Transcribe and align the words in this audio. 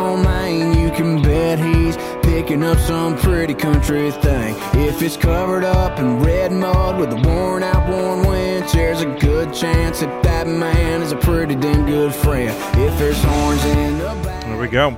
on 0.00 0.22
Main, 0.24 0.78
you 0.78 0.90
can 0.90 1.22
bet 1.22 1.58
he's 1.58 1.96
picking 2.22 2.62
up 2.64 2.78
some 2.78 3.16
pretty 3.18 3.54
country 3.54 4.10
thing. 4.10 4.54
If 4.74 5.02
it's 5.02 5.16
covered 5.16 5.64
up 5.64 5.98
in 5.98 6.20
red 6.20 6.52
mud 6.52 6.98
with 6.98 7.12
a 7.12 7.28
worn 7.28 7.62
out, 7.62 7.88
worn 7.88 8.26
winch, 8.26 8.72
there's 8.72 9.02
a 9.02 9.06
good 9.18 9.52
chance 9.52 10.00
that 10.00 10.22
that 10.22 10.46
man 10.46 11.02
is 11.02 11.12
a 11.12 11.16
pretty 11.16 11.54
damn 11.54 11.86
good 11.86 12.14
friend. 12.14 12.50
If 12.78 12.98
there's 12.98 13.22
horns 13.22 13.64
in 13.66 13.98
the 13.98 14.04
back, 14.24 14.44
There 14.44 14.58
we 14.58 14.68
go. 14.68 14.88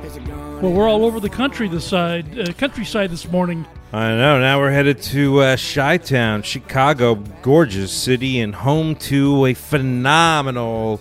Well, 0.62 0.72
we're 0.72 0.88
all 0.88 1.04
over 1.04 1.18
the 1.18 1.28
country 1.28 1.66
this 1.68 1.84
side, 1.84 2.38
uh, 2.38 2.52
countryside 2.52 3.10
this 3.10 3.28
morning. 3.28 3.66
I 3.92 4.10
know. 4.10 4.38
Now 4.40 4.60
we're 4.60 4.70
headed 4.70 5.02
to 5.02 5.40
uh, 5.40 5.56
Chi 5.56 5.98
Town, 5.98 6.42
Chicago, 6.42 7.16
gorgeous 7.42 7.92
city, 7.92 8.40
and 8.40 8.54
home 8.54 8.94
to 8.96 9.46
a 9.46 9.54
phenomenal 9.54 11.00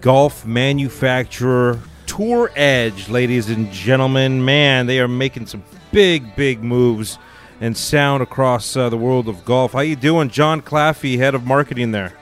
golf 0.00 0.46
manufacturer, 0.46 1.80
Tour 2.20 2.50
Edge, 2.54 3.08
ladies 3.08 3.48
and 3.48 3.72
gentlemen. 3.72 4.44
Man, 4.44 4.84
they 4.84 5.00
are 5.00 5.08
making 5.08 5.46
some 5.46 5.64
big, 5.90 6.36
big 6.36 6.62
moves 6.62 7.18
and 7.62 7.74
sound 7.74 8.22
across 8.22 8.76
uh, 8.76 8.90
the 8.90 8.98
world 8.98 9.26
of 9.26 9.42
golf. 9.46 9.72
How 9.72 9.80
you 9.80 9.96
doing, 9.96 10.28
John 10.28 10.60
Claffey, 10.60 11.16
head 11.16 11.34
of 11.34 11.46
marketing 11.46 11.92
there? 11.92 12.12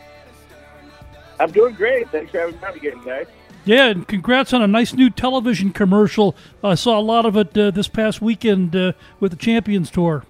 I'm 1.41 1.51
doing 1.51 1.75
great. 1.75 2.09
Thanks 2.11 2.31
for 2.31 2.39
having 2.39 2.55
me 2.61 2.65
on 2.65 2.75
again, 2.77 3.03
guys. 3.05 3.27
Yeah, 3.65 3.87
and 3.87 4.07
congrats 4.07 4.53
on 4.53 4.63
a 4.63 4.69
nice 4.69 4.95
new 4.95 5.11
television 5.11 5.73
commercial. 5.73 6.37
I 6.63 6.77
saw 6.77 6.97
a 6.97 7.03
lot 7.03 7.27
of 7.27 7.37
it 7.37 7.59
uh, 7.59 7.73
this 7.73 7.89
past 7.89 8.23
weekend 8.23 8.77
uh, 8.77 8.93
with 9.19 9.33
the 9.33 9.37
Champions 9.37 9.91
Tour. 9.91 10.25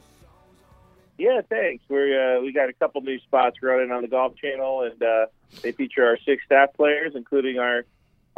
Yeah, 1.19 1.43
thanks. 1.47 1.85
We're 1.91 2.39
uh, 2.39 2.41
we 2.41 2.55
got 2.55 2.71
a 2.71 2.73
couple 2.73 3.03
new 3.03 3.19
spots 3.19 3.59
running 3.63 3.93
on 3.93 4.01
the 4.01 4.09
Golf 4.09 4.35
Channel, 4.37 4.85
and 4.85 5.03
uh, 5.03 5.27
they 5.61 5.73
feature 5.73 6.07
our 6.07 6.17
six 6.25 6.43
staff 6.47 6.73
players, 6.73 7.13
including 7.15 7.59
our 7.59 7.85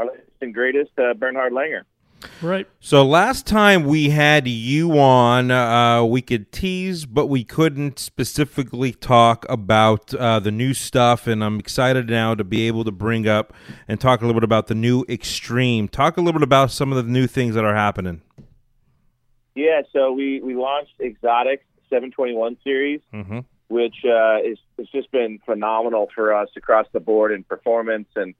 our 0.00 0.06
latest 0.06 0.30
and 0.40 0.54
greatest 0.54 0.90
uh, 0.98 1.14
Bernhard 1.14 1.52
Langer. 1.52 1.82
Right. 2.42 2.66
So 2.80 3.02
last 3.02 3.46
time 3.46 3.84
we 3.84 4.10
had 4.10 4.46
you 4.46 4.98
on, 4.98 5.50
uh, 5.50 6.04
we 6.04 6.20
could 6.20 6.52
tease, 6.52 7.06
but 7.06 7.26
we 7.28 7.44
couldn't 7.44 7.98
specifically 7.98 8.92
talk 8.92 9.46
about 9.48 10.12
uh, 10.14 10.38
the 10.38 10.50
new 10.50 10.74
stuff. 10.74 11.26
And 11.26 11.42
I'm 11.42 11.58
excited 11.58 12.10
now 12.10 12.34
to 12.34 12.44
be 12.44 12.66
able 12.66 12.84
to 12.84 12.90
bring 12.92 13.26
up 13.26 13.54
and 13.88 13.98
talk 13.98 14.20
a 14.20 14.26
little 14.26 14.38
bit 14.38 14.44
about 14.44 14.66
the 14.66 14.74
new 14.74 15.04
Extreme. 15.08 15.88
Talk 15.88 16.18
a 16.18 16.20
little 16.20 16.38
bit 16.38 16.44
about 16.44 16.70
some 16.70 16.92
of 16.92 17.02
the 17.02 17.10
new 17.10 17.26
things 17.26 17.54
that 17.54 17.64
are 17.64 17.74
happening. 17.74 18.20
Yeah, 19.54 19.82
so 19.92 20.12
we 20.12 20.40
we 20.42 20.54
launched 20.54 20.94
Exotic 21.00 21.64
721 21.88 22.56
series, 22.62 23.00
Mm-hmm. 23.12 23.40
which 23.68 23.96
uh, 24.04 24.38
is 24.44 24.58
has 24.78 24.88
just 24.88 25.10
been 25.10 25.40
phenomenal 25.44 26.08
for 26.14 26.34
us 26.34 26.48
across 26.56 26.86
the 26.92 27.00
board 27.00 27.32
in 27.32 27.44
performance, 27.44 28.08
and 28.14 28.34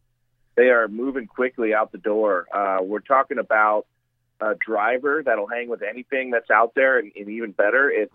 they 0.61 0.69
are 0.69 0.89
moving 0.89 1.27
quickly 1.27 1.73
out 1.73 1.91
the 1.91 1.97
door. 1.97 2.47
Uh, 2.55 2.83
we're 2.83 3.01
talking 3.01 3.39
about 3.39 3.87
a 4.43 4.55
driver 4.55 5.23
that'll 5.25 5.47
hang 5.47 5.71
with 5.71 5.81
anything 5.81 6.31
that's 6.31 6.51
out 6.51 6.75
there, 6.75 6.99
and, 6.99 7.11
and 7.17 7.31
even 7.31 7.53
better, 7.53 7.89
it's 7.91 8.13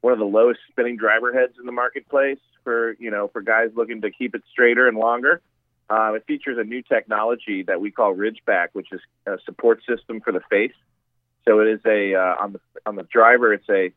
one 0.00 0.12
of 0.12 0.18
the 0.18 0.24
lowest 0.24 0.58
spinning 0.68 0.96
driver 0.96 1.32
heads 1.32 1.52
in 1.60 1.66
the 1.66 1.72
marketplace 1.72 2.40
for 2.64 2.96
you 2.98 3.12
know 3.12 3.28
for 3.28 3.40
guys 3.40 3.70
looking 3.76 4.00
to 4.00 4.10
keep 4.10 4.34
it 4.34 4.42
straighter 4.50 4.88
and 4.88 4.98
longer. 4.98 5.40
Uh, 5.88 6.14
it 6.14 6.24
features 6.26 6.58
a 6.58 6.64
new 6.64 6.82
technology 6.82 7.62
that 7.62 7.80
we 7.80 7.92
call 7.92 8.12
Ridgeback, 8.12 8.70
which 8.72 8.88
is 8.90 9.00
a 9.24 9.38
support 9.44 9.80
system 9.88 10.20
for 10.20 10.32
the 10.32 10.40
face. 10.50 10.74
So 11.46 11.60
it 11.60 11.68
is 11.68 11.80
a 11.86 12.16
uh, 12.16 12.42
on 12.42 12.54
the 12.54 12.60
on 12.84 12.96
the 12.96 13.04
driver, 13.04 13.52
it's 13.52 13.68
a 13.68 13.92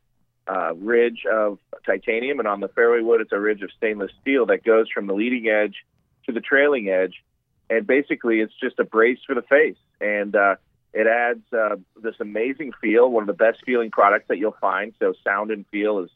uh, 0.48 0.76
ridge 0.76 1.26
of 1.32 1.58
titanium, 1.88 2.38
and 2.38 2.48
on 2.48 2.60
the 2.60 2.68
fairway 2.68 3.02
wood, 3.02 3.22
it's 3.22 3.32
a 3.32 3.40
ridge 3.40 3.64
of 3.64 3.72
stainless 3.78 4.12
steel 4.22 4.46
that 4.46 4.64
goes 4.64 4.86
from 4.94 5.08
the 5.08 5.14
leading 5.14 5.48
edge 5.48 5.78
to 6.28 6.32
the 6.32 6.40
trailing 6.40 6.90
edge, 6.90 7.16
and 7.70 7.86
basically, 7.86 8.40
it's 8.40 8.54
just 8.62 8.80
a 8.80 8.84
brace 8.84 9.20
for 9.26 9.36
the 9.36 9.42
face, 9.44 9.78
and 10.02 10.36
uh, 10.36 10.56
it 10.94 11.08
adds 11.08 11.44
uh, 11.54 11.76
this 12.02 12.16
amazing 12.20 12.72
feel, 12.82 13.10
one 13.10 13.24
of 13.24 13.28
the 13.28 13.34
best 13.34 13.60
feeling 13.66 13.92
products 13.92 14.26
that 14.30 14.38
you'll 14.38 14.58
find. 14.60 14.94
So 15.00 15.14
sound 15.24 15.52
and 15.52 15.66
feel 15.68 16.00
is 16.00 16.10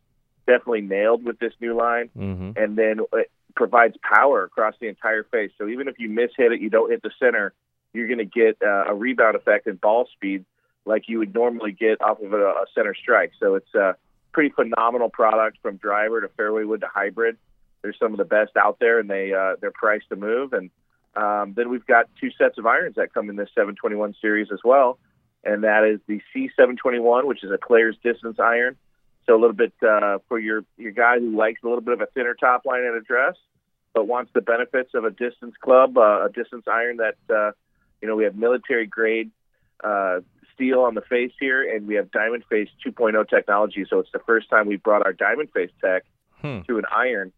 definitely 0.48 0.82
nailed 0.82 1.24
with 1.24 1.40
this 1.40 1.54
new 1.62 1.76
line, 1.76 2.10
Mm-hmm. 2.18 2.52
and 2.56 2.78
then 2.78 3.02
it 3.14 3.32
provides 3.56 3.96
power 4.02 4.44
across 4.44 4.74
the 4.82 4.88
entire 4.88 5.24
face. 5.24 5.52
So 5.58 5.68
even 5.68 5.88
if 5.88 6.00
you 6.00 6.10
miss 6.10 6.32
hit 6.36 6.52
it, 6.52 6.60
you 6.60 6.70
don't 6.70 6.90
hit 6.90 7.04
the 7.04 7.12
center, 7.20 7.54
you're 7.94 8.08
going 8.08 8.18
to 8.18 8.26
get 8.26 8.58
uh, 8.66 8.86
a 8.88 8.96
rebound 8.96 9.36
effect 9.36 9.68
and 9.68 9.80
ball 9.80 10.08
speed 10.12 10.44
like 10.86 11.04
you 11.08 11.20
would 11.20 11.34
normally 11.34 11.72
get 11.72 12.02
off 12.02 12.20
of 12.20 12.34
a, 12.34 12.38
a 12.38 12.66
center 12.74 12.96
strike. 12.96 13.32
So 13.40 13.56
it's 13.56 13.74
a 13.76 13.96
pretty 14.34 14.50
phenomenal 14.50 15.10
product 15.10 15.60
from 15.62 15.78
driver 15.78 16.20
to 16.20 16.28
fairway 16.30 16.64
wood 16.64 16.82
to 16.82 16.88
hybrid. 16.88 17.38
They're 17.84 17.94
some 17.94 18.12
of 18.12 18.18
the 18.18 18.26
best 18.26 18.58
out 18.58 18.80
there, 18.80 19.00
and 19.00 19.10
they 19.10 19.34
uh, 19.34 19.56
they're 19.62 19.72
priced 19.72 20.10
to 20.10 20.16
move. 20.16 20.54
And 20.54 20.72
um, 21.16 21.54
then 21.56 21.70
we've 21.70 21.86
got 21.86 22.10
two 22.20 22.32
sets 22.38 22.58
of 22.58 22.66
irons 22.66 22.96
that 22.96 23.14
come 23.14 23.30
in 23.30 23.36
this 23.36 23.50
721 23.56 24.16
series 24.22 24.48
as 24.52 24.60
well, 24.64 24.98
and 25.44 25.64
that 25.64 25.84
is 25.84 26.00
the 26.08 26.22
C721, 26.34 27.26
which 27.26 27.44
is 27.44 27.52
a 27.52 27.58
player's 27.58 27.96
distance 28.04 28.40
iron. 28.40 28.76
So 29.26 29.36
a 29.36 29.40
little 29.40 29.56
bit 29.56 29.74
uh, 29.82 30.18
for 30.28 30.40
your 30.40 30.66
your 30.78 30.92
guy 30.92 31.20
who 31.20 31.36
likes 31.36 31.62
a 31.64 31.68
little 31.68 31.82
bit 31.82 31.94
of 31.94 32.02
a 32.02 32.08
thinner 32.08 32.34
top 32.34 32.66
line 32.66 32.84
and 32.84 32.98
address, 32.98 33.36
but 33.94 34.08
wants 34.08 34.32
the 34.34 34.42
benefits 34.42 34.92
of 34.94 35.06
a 35.06 35.12
distance 35.12 35.56
club, 35.62 35.98
uh, 35.98 36.26
a 36.26 36.30
distance 36.34 36.66
iron 36.68 36.98
that 36.98 37.16
uh, 37.34 37.52
you 38.02 38.08
know 38.08 38.16
we 38.16 38.26
have 38.26 38.36
military 38.36 38.86
grade 38.86 39.32
uh, 39.84 40.20
steel 40.54 40.82
on 40.82 40.94
the 40.94 41.02
face 41.02 41.32
here, 41.40 41.64
and 41.74 41.88
we 41.88 41.96
have 41.96 42.12
diamond 42.12 42.44
face 42.50 42.68
2.0 42.86 43.30
technology. 43.30 43.86
So 43.90 44.00
it's 44.00 44.12
the 44.12 44.20
first 44.20 44.50
time 44.50 44.68
we 44.68 44.76
brought 44.76 45.06
our 45.06 45.14
diamond 45.14 45.50
face 45.52 45.72
tech 45.80 46.04
Hmm. 46.44 46.60
to 46.68 46.78
an 46.78 46.84
iron. 46.94 47.32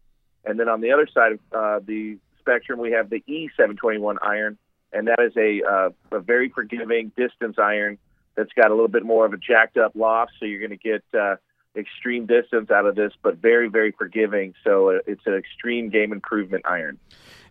And 0.44 0.58
then 0.58 0.68
on 0.68 0.80
the 0.80 0.90
other 0.90 1.06
side 1.06 1.32
of 1.32 1.38
uh, 1.52 1.80
the 1.86 2.18
spectrum, 2.46 2.78
we 2.78 2.92
have 2.92 3.10
the 3.10 3.22
E721 3.28 4.16
iron, 4.22 4.58
and 4.92 5.08
that 5.08 5.20
is 5.20 5.32
a, 5.36 5.62
uh, 5.62 6.16
a 6.16 6.20
very 6.20 6.48
forgiving 6.48 7.10
distance 7.16 7.56
iron 7.58 7.98
that's 8.36 8.52
got 8.52 8.70
a 8.70 8.74
little 8.74 8.88
bit 8.88 9.04
more 9.04 9.26
of 9.26 9.32
a 9.32 9.36
jacked 9.36 9.76
up 9.76 9.92
loft. 9.94 10.32
So 10.38 10.46
you're 10.46 10.60
going 10.60 10.70
to 10.70 10.76
get 10.76 11.02
uh, 11.18 11.36
extreme 11.74 12.26
distance 12.26 12.70
out 12.70 12.86
of 12.86 12.94
this, 12.94 13.12
but 13.22 13.38
very, 13.38 13.68
very 13.68 13.92
forgiving. 13.92 14.54
So 14.62 14.90
uh, 14.90 14.98
it's 15.06 15.22
an 15.26 15.34
extreme 15.34 15.88
game 15.88 16.12
improvement 16.12 16.64
iron. 16.66 16.98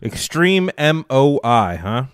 Extreme 0.02 0.70
MOI, 0.78 1.78
huh? 1.80 2.04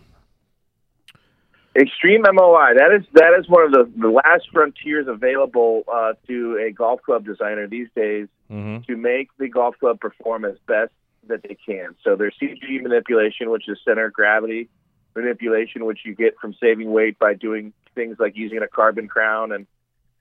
Extreme 1.75 2.23
MOI. 2.33 2.75
That 2.77 2.93
is 2.95 3.07
that 3.15 3.35
is 3.39 3.49
one 3.49 3.65
of 3.65 3.73
the, 3.73 3.91
the 3.99 4.09
last 4.09 4.51
frontiers 4.53 5.07
available 5.09 5.85
uh, 5.91 6.13
to 6.27 6.59
a 6.69 6.71
golf 6.71 7.01
club 7.03 7.25
designer 7.25 7.67
these 7.67 7.89
days 7.95 8.29
Mm-hmm. 8.53 8.83
to 8.83 8.99
make 8.99 9.31
the 9.39 9.49
golf 9.49 9.79
club 9.79 9.99
perform 9.99 10.45
as 10.45 10.57
best 10.67 10.93
that 11.29 11.43
they 11.43 11.57
can. 11.67 11.95
So 12.03 12.17
there's 12.17 12.35
CG 12.41 12.83
manipulation, 12.83 13.51
which 13.51 13.69
is 13.69 13.79
center 13.85 14.07
of 14.07 14.13
gravity 14.13 14.69
manipulation, 15.15 15.85
which 15.85 16.01
you 16.05 16.15
get 16.15 16.37
from 16.41 16.55
saving 16.61 16.91
weight 16.91 17.19
by 17.19 17.35
doing 17.35 17.73
things 17.95 18.17
like 18.19 18.37
using 18.37 18.59
a 18.63 18.69
carbon 18.69 19.09
crown, 19.09 19.53
and 19.53 19.67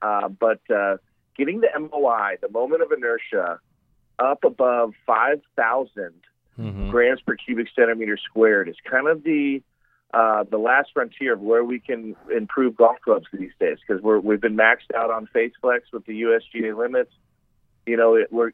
uh, 0.02 0.28
but 0.28 0.60
uh, 0.74 0.96
getting 1.36 1.60
the 1.60 1.68
MOI, 1.78 2.36
the 2.40 2.50
moment 2.50 2.82
of 2.82 2.92
inertia, 2.92 3.58
up 4.18 4.44
above 4.44 4.92
5,000 5.06 6.12
Mm-hmm. 6.58 6.90
grams 6.90 7.20
per 7.22 7.34
cubic 7.34 7.68
centimeter 7.74 8.18
squared 8.18 8.68
is 8.68 8.76
kind 8.88 9.08
of 9.08 9.24
the 9.24 9.62
uh, 10.12 10.44
the 10.50 10.58
last 10.58 10.90
frontier 10.92 11.32
of 11.32 11.40
where 11.40 11.64
we 11.64 11.80
can 11.80 12.14
improve 12.30 12.76
golf 12.76 12.96
clubs 13.02 13.24
these 13.32 13.52
days 13.58 13.78
because 13.80 14.02
we're 14.02 14.18
we've 14.20 14.42
been 14.42 14.56
maxed 14.56 14.94
out 14.94 15.10
on 15.10 15.26
face 15.28 15.52
flex 15.62 15.86
with 15.94 16.04
the 16.04 16.22
USGA 16.22 16.76
limits. 16.76 17.10
You 17.86 17.96
know, 17.96 18.16
it, 18.16 18.30
we're 18.30 18.50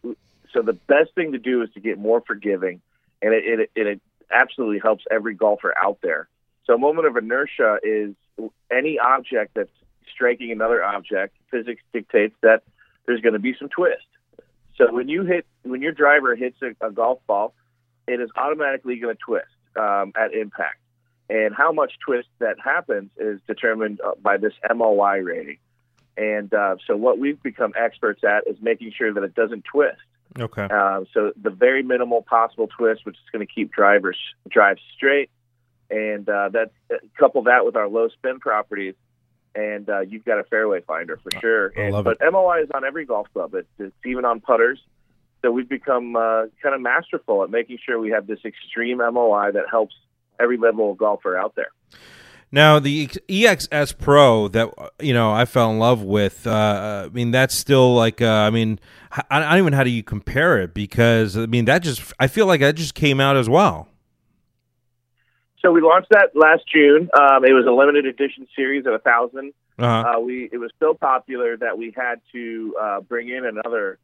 so 0.53 0.63
the 0.63 0.73
best 0.73 1.15
thing 1.15 1.33
to 1.33 1.39
do 1.39 1.63
is 1.63 1.71
to 1.75 1.81
get 1.81 1.99
more 1.99 2.23
forgiving, 2.27 2.81
and 3.23 3.35
it 3.35 3.71
it, 3.75 3.87
it, 3.87 4.01
absolutely 4.31 4.79
helps 4.79 5.05
every 5.11 5.35
golfer 5.35 5.73
out 5.83 5.99
there. 6.03 6.29
So, 6.67 6.75
a 6.75 6.79
moment 6.79 7.07
of 7.07 7.17
inertia 7.17 7.79
is 7.83 8.15
any 8.71 8.99
object 8.99 9.53
that's 9.55 9.71
striking 10.13 10.53
another 10.53 10.85
object. 10.85 11.35
Physics 11.51 11.83
dictates 11.93 12.35
that 12.43 12.63
there's 13.07 13.21
going 13.21 13.33
to 13.33 13.39
be 13.39 13.55
some 13.59 13.69
twist. 13.69 14.05
So 14.77 14.93
when 14.93 15.09
you 15.09 15.25
hit 15.25 15.45
when 15.63 15.83
your 15.83 15.93
driver 15.93 16.37
hits 16.37 16.57
a, 16.63 16.87
a 16.87 16.91
golf 16.91 17.19
ball, 17.27 17.53
it 18.07 18.21
is 18.21 18.31
automatically 18.37 18.97
going 18.97 19.17
to 19.17 19.21
twist 19.21 19.47
um, 19.77 20.13
at 20.17 20.33
impact. 20.33 20.79
And 21.29 21.55
how 21.55 21.73
much 21.73 21.95
twist 22.05 22.29
that 22.39 22.57
happens 22.63 23.11
is 23.19 23.41
determined 23.47 24.01
uh, 24.01 24.13
by 24.23 24.39
this 24.39 24.55
MOI 24.75 25.19
rating. 25.19 25.59
And 26.17 26.53
uh, 26.55 26.77
so 26.87 26.97
what 26.97 27.19
we've 27.19 27.43
become 27.43 27.73
experts 27.77 28.25
at 28.25 28.47
is 28.47 28.57
making 28.63 28.93
sure 28.97 29.13
that 29.13 29.23
it 29.23 29.35
doesn't 29.35 29.65
twist. 29.65 30.01
Okay. 30.41 30.69
Uh, 30.71 31.05
so 31.13 31.33
the 31.41 31.51
very 31.51 31.83
minimal 31.83 32.23
possible 32.23 32.69
twist, 32.69 33.05
which 33.05 33.17
is 33.17 33.31
going 33.33 33.47
to 33.47 33.53
keep 33.53 33.73
drivers 33.73 34.17
drive 34.49 34.79
straight, 34.97 35.31
and 35.91 36.29
uh, 36.29 36.51
that 36.51 36.71
couple 37.19 37.43
that 37.45 37.65
with 37.65 37.77
our 37.77 37.89
low 37.89 38.09
spin 38.09 38.41
properties, 38.41 38.95
and 39.55 39.89
uh, 39.89 40.01
you've 40.01 40.25
got 40.25 40.39
a 40.39 40.45
fairway 40.45 40.81
finder 40.83 41.19
for 41.23 41.31
sure. 41.41 41.73
I 41.77 41.81
And, 41.81 41.95
love 41.95 42.05
but 42.05 42.19
MOI 42.21 42.63
is 42.63 42.71
on 42.75 42.85
every 42.85 43.05
golf 43.05 43.27
club. 43.33 43.55
It's, 43.55 43.69
it's 43.79 43.95
even 44.05 44.25
on 44.25 44.41
putters. 44.41 44.81
So 45.43 45.51
we've 45.53 45.69
become 45.69 46.17
uh, 46.17 46.47
kind 46.63 46.75
of 46.75 46.81
masterful 46.81 47.45
at 47.45 47.51
making 47.51 47.79
sure 47.85 47.99
we 47.99 48.11
have 48.11 48.27
this 48.27 48.41
extreme 48.45 48.99
MOI 48.99 49.53
that 49.53 49.65
helps 49.71 49.95
every 50.41 50.57
level 50.57 50.91
of 50.93 50.99
golfer 50.99 51.37
out 51.37 51.55
there. 51.55 51.71
Now 52.51 52.79
the 52.79 53.07
EXS 53.07 53.99
Pro 53.99 54.49
that 54.49 54.73
you 55.01 55.13
know 55.13 55.33
I 55.33 55.45
fell 55.45 55.71
in 55.71 55.79
love 55.79 56.03
with. 56.03 56.47
Uh, 56.47 57.05
I 57.07 57.09
mean 57.11 57.31
that's 57.31 57.55
still 57.55 57.95
like 57.95 58.23
uh, 58.23 58.27
I 58.27 58.51
mean 58.51 58.81
I, 59.13 59.23
I 59.31 59.41
don't 59.41 59.59
even 59.59 59.71
know 59.73 59.77
how 59.77 59.85
do 59.85 59.91
you 59.91 60.03
compare 60.03 60.61
it 60.61 60.75
because 60.75 61.37
I 61.37 61.47
mean 61.47 61.67
that 61.67 61.83
just 61.83 62.13
I 62.19 62.27
feel 62.27 62.47
like 62.47 62.61
that 62.61 62.75
just 62.75 62.95
came 62.95 63.21
out 63.21 63.37
as 63.37 63.49
well. 63.49 63.89
So 65.61 65.73
we 65.73 65.81
launched 65.81 66.11
that 66.11 66.31
last 66.35 66.63
June. 66.73 67.11
Um, 67.19 67.45
it 67.45 67.53
was 67.53 67.67
a 67.67 67.73
limited 67.73 68.07
edition 68.07 68.47
series 68.55 68.87
of 68.87 68.95
a 68.95 68.99
thousand. 69.01 69.53
Uh-huh. 69.79 70.17
Uh, 70.17 70.21
we 70.21 70.49
it 70.53 70.59
was 70.59 70.71
so 70.81 70.95
popular 70.95 71.57
that 71.57 71.77
we 71.77 71.93
had 71.97 72.21
to 72.33 72.77
uh, 72.81 73.01
bring 73.01 73.29
in 73.29 73.45
another 73.45 73.99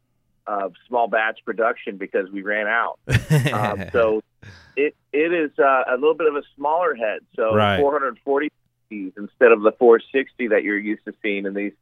uh, 0.47 0.69
small 0.87 1.07
batch 1.07 1.39
production 1.45 1.97
because 1.97 2.29
we 2.31 2.41
ran 2.41 2.67
out. 2.67 2.99
Um, 3.51 3.85
so 3.91 4.21
it 5.15 5.33
is 5.33 5.51
uh, 5.57 5.83
a 5.89 5.95
little 5.95 6.13
bit 6.13 6.27
of 6.27 6.35
a 6.35 6.43
smaller 6.55 6.93
head, 6.95 7.19
so 7.35 7.55
Right. 7.55 7.79
440 7.79 8.51
instead 8.91 9.51
of 9.51 9.61
the 9.61 9.71
460 9.79 10.47
that 10.49 10.63
you're 10.63 10.77
used 10.77 11.03
to 11.05 11.13
seeing 11.23 11.45
in 11.45 11.53
these 11.53 11.73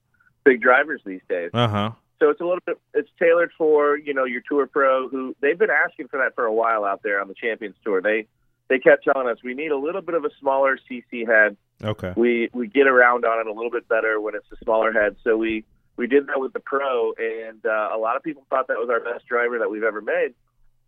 big 0.45 0.61
drivers 0.61 1.01
these 1.05 1.21
days. 1.27 1.49
uh 1.53 1.67
huh. 1.67 1.91
So 2.19 2.29
it's 2.29 2.39
a 2.39 2.43
little 2.45 2.61
bit 2.65 2.77
it's 2.93 3.09
tailored 3.19 3.51
for 3.57 3.97
you 3.97 4.13
know 4.13 4.23
your 4.23 4.41
tour 4.47 4.65
pro 4.67 5.09
who 5.09 5.35
they've 5.41 5.57
been 5.59 5.69
asking 5.71 6.07
for 6.07 6.19
that 6.19 6.33
for 6.35 6.45
a 6.45 6.53
while 6.53 6.85
out 6.85 7.01
there 7.03 7.19
on 7.21 7.27
the 7.27 7.33
Champions 7.33 7.75
Tour. 7.83 8.01
They 8.01 8.27
they 8.69 8.79
kept 8.79 9.03
telling 9.03 9.27
us 9.27 9.37
we 9.43 9.53
need 9.53 9.71
a 9.71 9.77
little 9.77 10.01
bit 10.01 10.15
of 10.15 10.23
a 10.23 10.29
smaller 10.39 10.77
CC 10.89 11.27
head 11.27 11.57
Okay. 11.83 12.13
we 12.15 12.49
we 12.53 12.67
get 12.67 12.87
around 12.87 13.25
on 13.25 13.39
it 13.41 13.47
a 13.47 13.51
little 13.51 13.71
bit 13.71 13.87
better 13.89 14.21
when 14.21 14.35
it's 14.35 14.49
a 14.53 14.57
smaller 14.63 14.93
head. 14.93 15.17
So 15.23 15.35
we 15.35 15.65
we 15.97 16.07
did 16.07 16.27
that 16.27 16.39
with 16.39 16.53
the 16.53 16.59
Pro, 16.61 17.11
and 17.19 17.63
uh, 17.65 17.89
a 17.93 17.97
lot 17.97 18.15
of 18.15 18.23
people 18.23 18.45
thought 18.49 18.67
that 18.69 18.77
was 18.77 18.89
our 18.89 19.01
best 19.01 19.27
driver 19.27 19.59
that 19.59 19.69
we've 19.69 19.83
ever 19.83 20.01
made, 20.01 20.33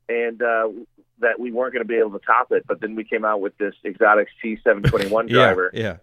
and 0.10 0.42
uh, 0.42 0.70
that 1.20 1.40
we 1.40 1.52
weren't 1.52 1.74
going 1.74 1.84
to 1.84 1.88
be 1.88 1.98
able 1.98 2.12
to 2.18 2.26
top 2.26 2.52
it. 2.52 2.66
But 2.68 2.82
then 2.82 2.96
we 2.96 3.04
came 3.04 3.26
out 3.26 3.42
with 3.42 3.58
this 3.58 3.74
exotic 3.84 4.28
C721 4.44 5.30
driver. 5.30 5.72
Yeah. 5.74 5.82
Yeah. 5.82 5.98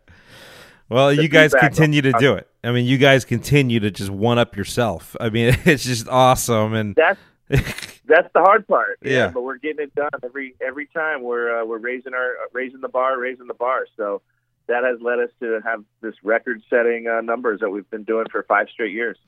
Well, 0.89 1.09
The 1.09 1.23
you 1.23 1.29
guys 1.29 1.55
continue 1.55 2.03
to 2.03 2.13
do 2.19 2.35
it. 2.35 2.49
I 2.63 2.71
mean, 2.73 2.85
you 2.85 2.99
guys 2.99 3.25
continue 3.25 3.81
to 3.81 3.91
just 3.91 4.11
one 4.11 4.39
up 4.39 4.57
yourself. 4.57 5.17
I 5.21 5.31
mean, 5.31 5.57
it's 5.65 5.85
just 5.85 6.09
awesome. 6.09 6.75
And 6.75 6.95
That's 6.95 7.21
that's 7.49 8.29
the 8.35 8.41
hard 8.41 8.67
part. 8.67 8.99
Yeah. 9.03 9.29
but 9.29 9.43
we're 9.43 9.59
getting 9.59 9.85
it 9.85 9.95
done 9.95 10.11
every 10.23 10.55
every 10.61 10.87
time. 10.87 11.23
We're 11.23 11.63
uh, 11.63 11.65
we're 11.65 11.79
raising 11.79 12.15
our 12.15 12.35
raising 12.53 12.81
the 12.81 12.89
bar, 12.89 13.19
raising 13.19 13.47
the 13.47 13.55
bar. 13.55 13.87
So. 13.97 14.23
That 14.69 14.85
has 14.85 15.01
led 15.01 15.19
us 15.19 15.29
to 15.41 15.59
have 15.65 15.83
this 16.03 16.15
record-setting 16.23 17.09
uh, 17.09 17.21
numbers 17.21 17.59
that 17.61 17.71
we've 17.71 17.91
been 17.91 18.05
doing 18.05 18.27
for 18.31 18.45
five 18.45 18.69
straight 18.73 18.93
years. 18.93 19.19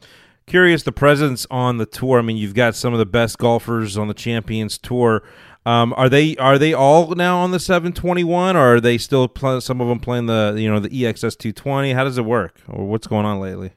Curious 0.47 0.83
the 0.83 0.93
presence 0.93 1.47
on 1.51 1.79
the 1.79 1.87
tour. 1.87 2.19
I 2.19 2.23
mean, 2.23 2.37
you've 2.37 2.55
got 2.55 2.75
some 2.75 2.93
of 2.93 2.99
the 2.99 3.07
best 3.07 3.39
golfers 3.39 3.97
on 3.97 4.09
the 4.09 4.15
Champions 4.15 4.79
Tour. 4.79 5.23
Um, 5.67 5.95
are 5.97 6.09
they 6.09 6.37
are 6.37 6.59
they 6.59 6.75
all 6.75 7.15
now 7.15 7.39
on 7.39 7.51
the 7.51 7.59
721, 7.59 8.55
or 8.55 8.77
are 8.77 8.81
they 8.81 8.99
still 8.99 9.29
play, 9.29 9.61
some 9.61 9.81
of 9.81 9.89
them 9.89 9.99
playing 9.99 10.27
the 10.27 10.55
you 10.59 10.71
know 10.71 10.79
the 10.79 10.91
EXS 10.91 11.39
220? 11.39 11.93
How 11.95 12.05
does 12.05 12.19
it 12.19 12.25
work, 12.25 12.61
or 12.69 12.87
what's 12.87 13.07
going 13.07 13.25
on 13.25 13.41
lately? 13.41 13.73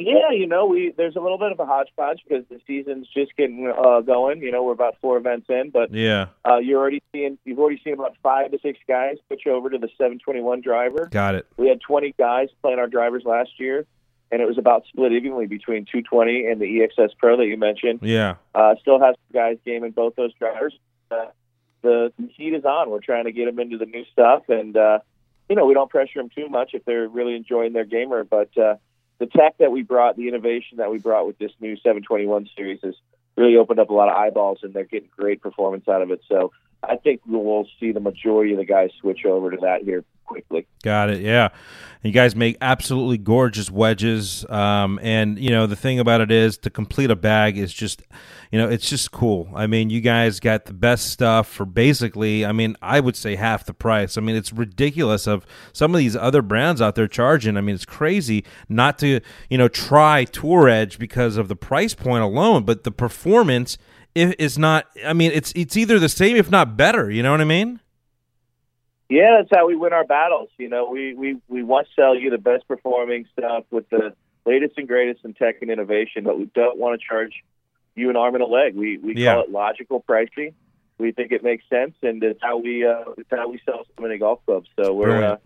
Yeah, 0.00 0.30
you 0.30 0.46
know, 0.46 0.66
we 0.66 0.92
there's 0.96 1.16
a 1.16 1.20
little 1.20 1.38
bit 1.38 1.50
of 1.50 1.58
a 1.58 1.66
hodgepodge 1.66 2.20
because 2.26 2.44
the 2.48 2.60
season's 2.66 3.08
just 3.12 3.36
getting 3.36 3.72
uh, 3.76 4.00
going. 4.00 4.40
You 4.40 4.52
know, 4.52 4.62
we're 4.62 4.72
about 4.72 4.96
four 5.00 5.16
events 5.16 5.46
in, 5.48 5.70
but 5.70 5.92
Yeah, 5.92 6.26
uh, 6.44 6.58
you're 6.58 6.80
already 6.80 7.02
seeing 7.12 7.36
you've 7.44 7.58
already 7.58 7.80
seen 7.84 7.94
about 7.94 8.16
five 8.22 8.52
to 8.52 8.58
six 8.60 8.78
guys 8.86 9.16
switch 9.26 9.46
over 9.48 9.70
to 9.70 9.78
the 9.78 9.88
721 9.98 10.60
driver. 10.60 11.08
got 11.10 11.34
it. 11.34 11.46
We 11.56 11.68
had 11.68 11.80
20 11.80 12.14
guys 12.18 12.48
playing 12.62 12.78
our 12.78 12.86
drivers 12.86 13.24
last 13.24 13.50
year, 13.58 13.86
and 14.30 14.42
it 14.42 14.46
was 14.46 14.58
about 14.58 14.84
split 14.86 15.12
evenly 15.12 15.46
between 15.46 15.84
220 15.84 16.46
and 16.46 16.60
the 16.60 16.66
EXS 16.66 17.10
Pro 17.18 17.36
that 17.36 17.46
you 17.46 17.56
mentioned. 17.56 18.00
Yeah, 18.02 18.36
Uh, 18.54 18.74
still 18.80 19.00
have 19.00 19.14
some 19.14 19.40
guys 19.40 19.58
gaming 19.64 19.92
both 19.92 20.16
those 20.16 20.32
drivers. 20.34 20.78
Uh, 21.10 21.26
the, 21.82 22.12
the 22.18 22.28
heat 22.36 22.54
is 22.54 22.64
on. 22.64 22.90
We're 22.90 23.00
trying 23.00 23.24
to 23.24 23.32
get 23.32 23.46
them 23.46 23.58
into 23.58 23.78
the 23.78 23.86
new 23.86 24.04
stuff, 24.12 24.44
and 24.48 24.76
uh, 24.76 24.98
you 25.48 25.56
know 25.56 25.66
we 25.66 25.74
don't 25.74 25.90
pressure 25.90 26.20
them 26.20 26.30
too 26.34 26.48
much 26.48 26.70
if 26.74 26.84
they're 26.84 27.08
really 27.08 27.34
enjoying 27.34 27.72
their 27.72 27.84
gamer. 27.84 28.24
But 28.24 28.56
uh, 28.58 28.76
the 29.18 29.26
tech 29.26 29.56
that 29.58 29.72
we 29.72 29.82
brought, 29.82 30.16
the 30.16 30.28
innovation 30.28 30.78
that 30.78 30.90
we 30.90 30.98
brought 30.98 31.26
with 31.26 31.38
this 31.38 31.52
new 31.60 31.76
721 31.76 32.48
series, 32.56 32.80
has 32.82 32.94
really 33.36 33.56
opened 33.56 33.80
up 33.80 33.90
a 33.90 33.94
lot 33.94 34.08
of 34.08 34.16
eyeballs, 34.16 34.58
and 34.62 34.74
they're 34.74 34.84
getting 34.84 35.08
great 35.16 35.40
performance 35.40 35.88
out 35.88 36.02
of 36.02 36.10
it. 36.10 36.20
So 36.28 36.52
I 36.82 36.96
think 36.96 37.20
we'll 37.26 37.66
see 37.80 37.92
the 37.92 38.00
majority 38.00 38.52
of 38.52 38.58
the 38.58 38.64
guys 38.64 38.90
switch 39.00 39.24
over 39.24 39.50
to 39.50 39.58
that 39.62 39.82
here 39.82 40.04
quickly. 40.28 40.66
Got 40.84 41.10
it. 41.10 41.22
Yeah. 41.22 41.48
You 42.02 42.12
guys 42.12 42.36
make 42.36 42.56
absolutely 42.60 43.18
gorgeous 43.18 43.70
wedges. 43.70 44.48
Um, 44.48 45.00
and, 45.02 45.36
you 45.36 45.50
know, 45.50 45.66
the 45.66 45.74
thing 45.74 45.98
about 45.98 46.20
it 46.20 46.30
is 46.30 46.56
to 46.58 46.70
complete 46.70 47.10
a 47.10 47.16
bag 47.16 47.58
is 47.58 47.74
just, 47.74 48.02
you 48.52 48.58
know, 48.58 48.68
it's 48.68 48.88
just 48.88 49.10
cool. 49.10 49.50
I 49.52 49.66
mean, 49.66 49.90
you 49.90 50.00
guys 50.00 50.38
got 50.38 50.66
the 50.66 50.74
best 50.74 51.10
stuff 51.10 51.48
for 51.48 51.64
basically, 51.64 52.46
I 52.46 52.52
mean, 52.52 52.76
I 52.80 53.00
would 53.00 53.16
say 53.16 53.34
half 53.34 53.66
the 53.66 53.74
price. 53.74 54.16
I 54.16 54.20
mean, 54.20 54.36
it's 54.36 54.52
ridiculous 54.52 55.26
of 55.26 55.44
some 55.72 55.92
of 55.92 55.98
these 55.98 56.14
other 56.14 56.40
brands 56.40 56.80
out 56.80 56.94
there 56.94 57.08
charging. 57.08 57.56
I 57.56 57.62
mean, 57.62 57.74
it's 57.74 57.84
crazy 57.84 58.44
not 58.68 58.98
to, 58.98 59.20
you 59.50 59.58
know, 59.58 59.68
try 59.68 60.22
Tour 60.22 60.68
Edge 60.68 61.00
because 61.00 61.36
of 61.36 61.48
the 61.48 61.56
price 61.56 61.94
point 61.94 62.22
alone, 62.22 62.64
but 62.64 62.84
the 62.84 62.92
performance 62.92 63.76
is 64.14 64.56
not, 64.56 64.86
I 65.04 65.14
mean, 65.14 65.32
it's, 65.34 65.52
it's 65.56 65.76
either 65.76 65.98
the 65.98 66.08
same, 66.08 66.36
if 66.36 66.48
not 66.48 66.76
better. 66.76 67.10
You 67.10 67.24
know 67.24 67.32
what 67.32 67.40
I 67.40 67.44
mean? 67.44 67.80
Yeah, 69.08 69.38
that's 69.38 69.48
how 69.52 69.66
we 69.66 69.74
win 69.76 69.92
our 69.92 70.04
battles. 70.04 70.50
You 70.58 70.68
know, 70.68 70.88
we 70.90 71.14
we 71.14 71.38
we 71.48 71.62
want 71.62 71.86
to 71.86 71.92
sell 71.94 72.14
you 72.16 72.30
the 72.30 72.38
best 72.38 72.68
performing 72.68 73.26
stuff 73.32 73.64
with 73.70 73.88
the 73.88 74.12
latest 74.44 74.74
and 74.76 74.86
greatest 74.86 75.24
in 75.24 75.34
tech 75.34 75.56
and 75.62 75.70
innovation, 75.70 76.24
but 76.24 76.38
we 76.38 76.44
don't 76.54 76.78
want 76.78 77.00
to 77.00 77.06
charge 77.06 77.32
you 77.94 78.10
an 78.10 78.16
arm 78.16 78.34
and 78.34 78.42
a 78.42 78.46
leg. 78.46 78.74
We 78.76 78.98
we 78.98 79.14
Yeah. 79.16 79.34
call 79.34 79.44
it 79.44 79.50
logical 79.50 80.00
pricing. 80.00 80.54
We 80.98 81.12
think 81.12 81.32
it 81.32 81.42
makes 81.42 81.64
sense, 81.70 81.94
and 82.02 82.22
it's 82.22 82.40
how 82.42 82.58
we 82.58 82.84
uh, 82.86 83.04
it's 83.16 83.30
how 83.30 83.48
we 83.48 83.60
sell 83.64 83.84
so 83.96 84.02
many 84.02 84.18
golf 84.18 84.40
clubs. 84.44 84.68
So 84.78 84.92
we're 84.92 85.22
uh, 85.24 85.36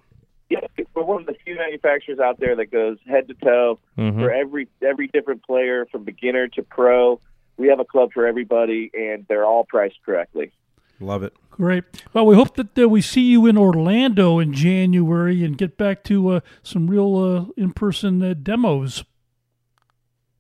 yeah, 0.51 0.61
we're 0.95 1.05
one 1.05 1.21
of 1.21 1.27
the 1.27 1.35
few 1.45 1.55
manufacturers 1.55 2.19
out 2.19 2.41
there 2.41 2.57
that 2.57 2.67
goes 2.71 2.99
head 3.07 3.29
to 3.29 3.35
toe 3.35 3.79
Mhm. 3.97 4.19
for 4.19 4.33
every 4.33 4.67
every 4.83 5.07
different 5.07 5.45
player, 5.45 5.87
from 5.87 6.03
beginner 6.03 6.49
to 6.49 6.63
pro. 6.63 7.21
We 7.59 7.69
have 7.69 7.79
a 7.81 7.85
club 7.85 8.13
for 8.13 8.27
everybody, 8.27 8.91
and 8.93 9.25
they're 9.29 9.45
all 9.45 9.65
priced 9.65 10.03
correctly. 10.05 10.51
Love 11.01 11.23
it. 11.23 11.33
Great. 11.51 11.85
Well, 12.13 12.27
we 12.27 12.35
hope 12.35 12.55
that 12.57 12.79
uh, 12.79 12.89
we 12.89 13.03
see 13.03 13.23
you 13.23 13.47
in 13.47 13.59
Orlando 13.59 14.39
in 14.39 14.53
January 14.53 15.45
and 15.45 15.59
get 15.59 15.77
back 15.77 16.03
to 16.05 16.29
uh, 16.29 16.41
some 16.63 16.89
real 16.89 17.17
uh, 17.17 17.61
in-person 17.61 18.23
uh, 18.23 18.35
demos. 18.41 19.05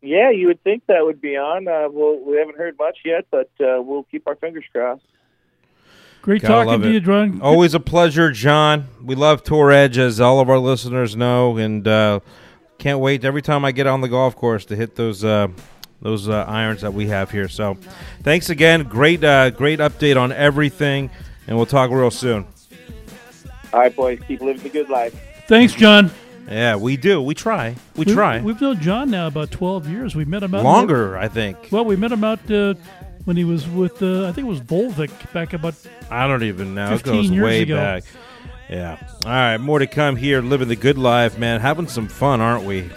Yeah, 0.00 0.30
you 0.30 0.48
would 0.48 0.62
think 0.64 0.84
that 0.86 1.04
would 1.04 1.20
be 1.20 1.36
on. 1.36 1.68
Uh, 1.68 1.88
we'll, 1.88 2.18
we 2.24 2.36
haven't 2.36 2.56
heard 2.56 2.76
much 2.78 2.98
yet, 3.04 3.26
but 3.30 3.50
uh, 3.60 3.80
we'll 3.82 4.04
keep 4.04 4.26
our 4.26 4.34
fingers 4.36 4.64
crossed. 4.72 5.04
Great 6.22 6.42
Gotta 6.42 6.64
talking 6.64 6.82
to 6.82 6.88
it. 6.88 6.92
you, 6.92 7.00
John. 7.00 7.40
Always 7.40 7.74
a 7.74 7.80
pleasure, 7.80 8.30
John. 8.30 8.86
We 9.02 9.14
love 9.14 9.42
Tour 9.42 9.70
Edge, 9.70 9.98
as 9.98 10.20
all 10.20 10.40
of 10.40 10.48
our 10.48 10.58
listeners 10.58 11.14
know, 11.14 11.56
and 11.56 11.86
uh, 11.86 12.20
can't 12.78 13.00
wait 13.00 13.24
every 13.24 13.42
time 13.42 13.64
I 13.64 13.72
get 13.72 13.86
on 13.86 14.00
the 14.00 14.08
golf 14.08 14.34
course 14.34 14.64
to 14.66 14.76
hit 14.76 14.96
those 14.96 15.24
uh, 15.24 15.48
those 16.02 16.28
uh, 16.28 16.44
irons 16.46 16.82
that 16.82 16.92
we 16.92 17.06
have 17.06 17.30
here. 17.30 17.48
So, 17.48 17.76
thanks 18.22 18.50
again. 18.50 18.82
Great, 18.84 19.24
uh, 19.24 19.50
great 19.50 19.78
update 19.78 20.20
on 20.20 20.32
everything, 20.32 21.10
and 21.46 21.56
we'll 21.56 21.66
talk 21.66 21.90
real 21.90 22.10
soon. 22.10 22.46
All 23.72 23.80
right, 23.80 23.94
boys, 23.94 24.20
keep 24.28 24.40
living 24.42 24.62
the 24.62 24.68
good 24.68 24.90
life. 24.90 25.18
Thanks, 25.46 25.72
John. 25.74 26.10
Yeah, 26.48 26.76
we 26.76 26.96
do. 26.96 27.22
We 27.22 27.34
try. 27.34 27.76
We 27.94 28.00
We've- 28.04 28.12
try. 28.14 28.40
We've 28.40 28.60
known 28.60 28.80
John 28.80 29.10
now 29.10 29.28
about 29.28 29.50
12 29.50 29.88
years. 29.88 30.14
We 30.14 30.24
met 30.24 30.42
him 30.42 30.54
out 30.54 30.64
Longer, 30.64 31.16
I 31.16 31.28
think. 31.28 31.56
Well, 31.70 31.84
we 31.84 31.96
met 31.96 32.12
him 32.12 32.24
out 32.24 32.50
uh, 32.50 32.74
when 33.24 33.36
he 33.36 33.44
was 33.44 33.66
with, 33.68 34.02
uh, 34.02 34.28
I 34.28 34.32
think 34.32 34.46
it 34.46 34.50
was 34.50 34.60
Volvik 34.60 35.32
back 35.32 35.52
about. 35.52 35.74
I 36.10 36.26
don't 36.26 36.42
even 36.42 36.74
know. 36.74 36.88
It 36.88 36.98
15 36.98 37.12
goes 37.14 37.30
years 37.30 37.44
way 37.44 37.62
ago. 37.62 37.76
back. 37.76 38.02
Yeah. 38.68 38.96
All 39.24 39.30
right, 39.30 39.58
more 39.58 39.78
to 39.78 39.86
come 39.86 40.16
here. 40.16 40.42
Living 40.42 40.68
the 40.68 40.76
good 40.76 40.98
life, 40.98 41.38
man. 41.38 41.60
Having 41.60 41.88
some 41.88 42.08
fun, 42.08 42.40
aren't 42.40 42.64
we? 42.64 42.90